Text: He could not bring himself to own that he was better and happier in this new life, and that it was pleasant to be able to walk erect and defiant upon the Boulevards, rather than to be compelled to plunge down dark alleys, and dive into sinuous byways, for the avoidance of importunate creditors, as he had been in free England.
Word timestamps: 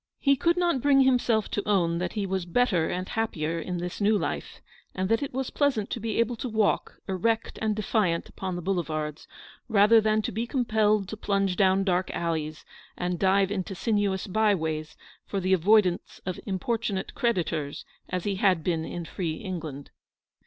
He 0.17 0.35
could 0.35 0.57
not 0.57 0.81
bring 0.81 1.01
himself 1.01 1.47
to 1.51 1.67
own 1.69 1.99
that 1.99 2.13
he 2.13 2.25
was 2.25 2.47
better 2.47 2.89
and 2.89 3.07
happier 3.07 3.59
in 3.59 3.77
this 3.77 4.01
new 4.01 4.17
life, 4.17 4.59
and 4.95 5.07
that 5.09 5.21
it 5.21 5.31
was 5.31 5.51
pleasant 5.51 5.91
to 5.91 5.99
be 5.99 6.17
able 6.17 6.35
to 6.37 6.49
walk 6.49 6.95
erect 7.07 7.59
and 7.61 7.75
defiant 7.75 8.27
upon 8.27 8.55
the 8.55 8.63
Boulevards, 8.63 9.27
rather 9.69 10.01
than 10.01 10.23
to 10.23 10.31
be 10.31 10.47
compelled 10.47 11.07
to 11.09 11.15
plunge 11.17 11.55
down 11.55 11.83
dark 11.83 12.09
alleys, 12.15 12.65
and 12.97 13.19
dive 13.19 13.51
into 13.51 13.75
sinuous 13.75 14.25
byways, 14.25 14.97
for 15.27 15.39
the 15.39 15.53
avoidance 15.53 16.19
of 16.25 16.39
importunate 16.47 17.13
creditors, 17.13 17.85
as 18.09 18.23
he 18.23 18.37
had 18.37 18.63
been 18.63 18.83
in 18.83 19.05
free 19.05 19.33
England. 19.35 19.91